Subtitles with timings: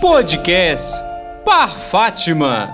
[0.00, 1.02] Podcast
[1.42, 2.68] Par Fátima.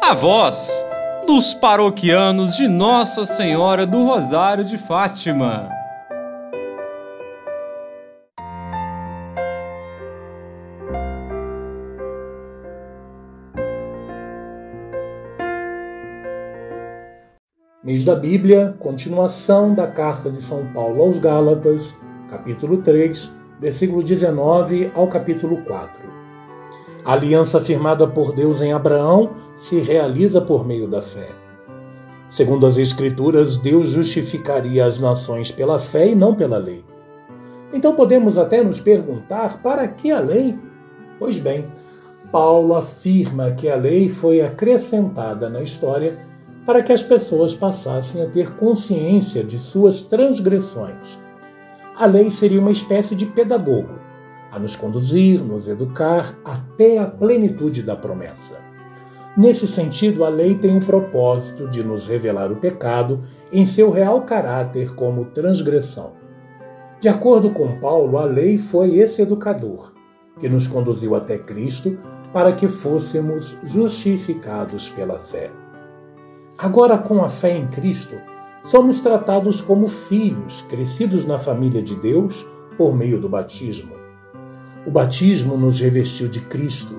[0.00, 0.86] A voz
[1.26, 5.68] dos paroquianos de Nossa Senhora do Rosário de Fátima.
[17.82, 21.96] Mês da Bíblia, continuação da carta de São Paulo aos Gálatas,
[22.28, 26.19] capítulo 3, versículo 19 ao capítulo 4.
[27.04, 31.28] A aliança firmada por Deus em Abraão se realiza por meio da fé.
[32.28, 36.84] Segundo as Escrituras, Deus justificaria as nações pela fé e não pela lei.
[37.72, 40.58] Então podemos até nos perguntar para que a lei?
[41.18, 41.66] Pois bem,
[42.30, 46.16] Paulo afirma que a lei foi acrescentada na história
[46.64, 51.18] para que as pessoas passassem a ter consciência de suas transgressões.
[51.96, 53.98] A lei seria uma espécie de pedagogo,
[54.50, 58.58] a nos conduzir, nos educar até a plenitude da promessa.
[59.36, 63.20] Nesse sentido, a lei tem o propósito de nos revelar o pecado
[63.52, 66.12] em seu real caráter como transgressão.
[67.00, 69.92] De acordo com Paulo, a lei foi esse educador
[70.38, 71.96] que nos conduziu até Cristo
[72.32, 75.50] para que fôssemos justificados pela fé.
[76.58, 78.16] Agora, com a fé em Cristo,
[78.62, 82.44] somos tratados como filhos crescidos na família de Deus
[82.76, 83.99] por meio do batismo.
[84.86, 86.96] O batismo nos revestiu de Cristo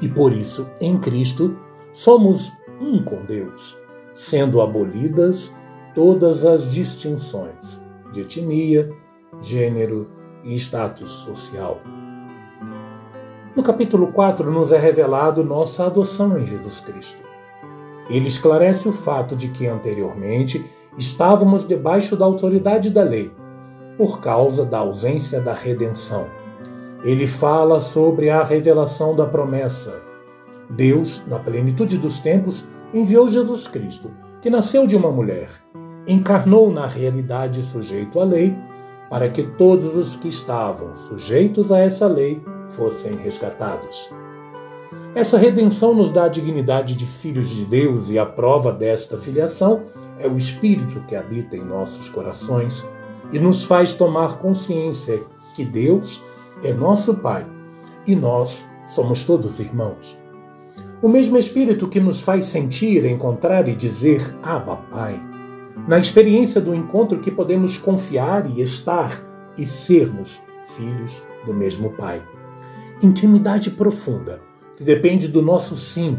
[0.00, 1.56] e, por isso, em Cristo,
[1.92, 3.76] somos um com Deus,
[4.14, 5.52] sendo abolidas
[5.94, 7.80] todas as distinções
[8.12, 8.90] de etnia,
[9.40, 10.08] gênero
[10.42, 11.80] e status social.
[13.54, 17.20] No capítulo 4 nos é revelado nossa adoção em Jesus Cristo.
[18.08, 20.64] Ele esclarece o fato de que anteriormente
[20.96, 23.32] estávamos debaixo da autoridade da lei,
[23.96, 26.37] por causa da ausência da redenção.
[27.02, 30.02] Ele fala sobre a revelação da promessa.
[30.70, 34.10] Deus, na plenitude dos tempos, enviou Jesus Cristo,
[34.40, 35.48] que nasceu de uma mulher,
[36.06, 38.56] encarnou na realidade sujeito à lei,
[39.08, 44.10] para que todos os que estavam sujeitos a essa lei fossem resgatados.
[45.14, 49.82] Essa redenção nos dá a dignidade de filhos de Deus e a prova desta filiação
[50.18, 52.84] é o Espírito que habita em nossos corações
[53.32, 55.22] e nos faz tomar consciência
[55.54, 56.22] que Deus
[56.62, 57.46] é nosso Pai
[58.06, 60.18] e nós somos todos irmãos.
[61.00, 65.20] O mesmo Espírito que nos faz sentir, encontrar e dizer Abba, Pai.
[65.86, 69.22] Na experiência do encontro que podemos confiar e estar
[69.56, 72.22] e sermos filhos do mesmo Pai.
[73.02, 74.40] Intimidade profunda
[74.76, 76.18] que depende do nosso sim,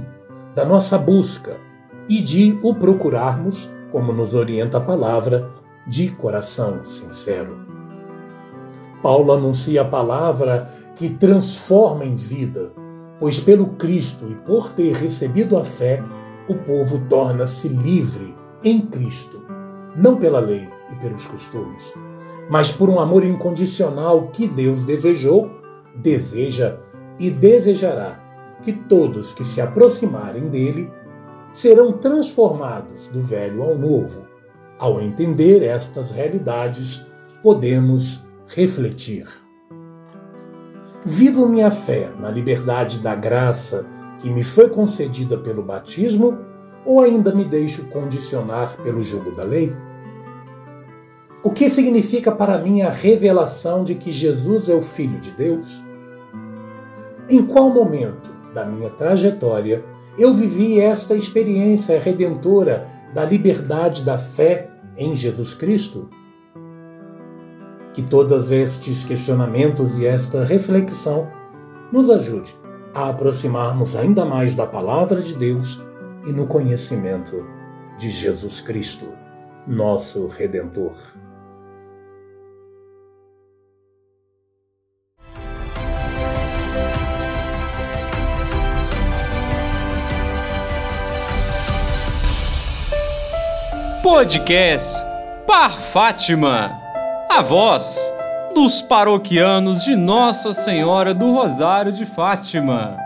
[0.55, 1.57] da nossa busca
[2.07, 5.49] e de o procurarmos, como nos orienta a palavra,
[5.87, 7.78] de coração sincero.
[9.01, 12.71] Paulo anuncia a palavra que transforma em vida,
[13.17, 16.03] pois pelo Cristo e por ter recebido a fé,
[16.47, 19.41] o povo torna-se livre em Cristo,
[19.95, 21.93] não pela lei e pelos costumes,
[22.49, 25.49] mas por um amor incondicional que Deus desejou,
[25.95, 26.77] deseja
[27.19, 28.19] e desejará
[28.61, 30.89] que todos que se aproximarem dele
[31.51, 34.27] serão transformados do velho ao novo.
[34.77, 37.01] Ao entender estas realidades,
[37.41, 38.23] podemos
[38.55, 39.27] refletir.
[41.05, 43.85] Vivo minha fé na liberdade da graça
[44.19, 46.37] que me foi concedida pelo batismo
[46.85, 49.75] ou ainda me deixo condicionar pelo jugo da lei?
[51.43, 55.83] O que significa para mim a revelação de que Jesus é o Filho de Deus?
[57.29, 59.85] Em qual momento da minha trajetória,
[60.17, 66.09] eu vivi esta experiência redentora da liberdade da fé em Jesus Cristo?
[67.93, 71.27] Que todos estes questionamentos e esta reflexão
[71.91, 72.55] nos ajude
[72.93, 75.79] a aproximarmos ainda mais da palavra de Deus
[76.27, 77.45] e no conhecimento
[77.97, 79.07] de Jesus Cristo,
[79.67, 80.95] nosso Redentor.
[94.01, 95.03] Podcast
[95.45, 96.78] Par Fátima.
[97.29, 98.11] A voz
[98.55, 102.97] dos paroquianos de Nossa Senhora do Rosário de Fátima.